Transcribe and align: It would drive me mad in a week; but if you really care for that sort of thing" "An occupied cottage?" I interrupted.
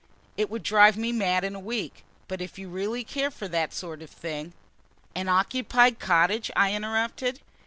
It 0.35 0.49
would 0.49 0.63
drive 0.63 0.97
me 0.97 1.11
mad 1.11 1.43
in 1.43 1.53
a 1.53 1.59
week; 1.59 2.03
but 2.27 2.41
if 2.41 2.57
you 2.57 2.69
really 2.69 3.03
care 3.03 3.29
for 3.29 3.47
that 3.49 3.71
sort 3.71 4.01
of 4.01 4.09
thing" 4.09 4.53
"An 5.15 5.27
occupied 5.29 5.99
cottage?" 5.99 6.49
I 6.55 6.73
interrupted. 6.73 7.39